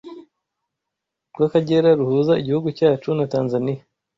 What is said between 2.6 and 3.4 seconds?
cyacu na